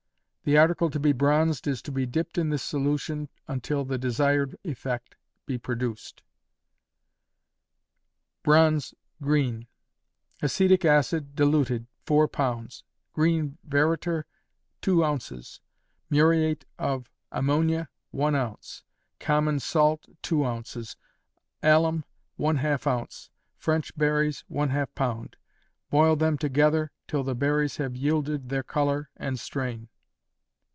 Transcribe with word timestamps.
The 0.43 0.57
article 0.57 0.89
to 0.89 0.99
be 0.99 1.13
bronzed 1.13 1.67
is 1.67 1.83
to 1.83 1.91
be 1.91 2.07
dipped 2.07 2.35
in 2.35 2.49
this 2.49 2.63
solution 2.63 3.29
till 3.61 3.85
the 3.85 3.99
desired 3.99 4.57
effect 4.63 5.15
be 5.45 5.59
produced. 5.59 6.23
Bronze, 8.41 8.95
Green. 9.21 9.67
Acetic 10.41 10.83
acid, 10.83 11.35
diluted, 11.35 11.85
4 12.07 12.27
lbs; 12.27 12.81
green 13.13 13.59
veriter, 13.69 14.23
2 14.81 15.05
oz.; 15.05 15.61
muriate 16.09 16.65
of 16.79 17.11
ammonia, 17.31 17.87
1 18.09 18.33
oz.; 18.35 18.83
common 19.19 19.59
salt, 19.59 20.07
2 20.23 20.43
oz.; 20.43 20.95
alum, 21.61 22.03
½ 22.39 22.87
oz.; 22.87 23.29
French 23.57 23.95
berries, 23.95 24.43
½ 24.49 24.87
lb.; 24.95 25.35
boil 25.91 26.15
them 26.15 26.35
together 26.35 26.91
till 27.07 27.23
the 27.23 27.35
berries 27.35 27.77
have 27.77 27.95
yielded 27.95 28.49
their 28.49 28.63
color, 28.63 29.11
and 29.15 29.39
strain. 29.39 29.87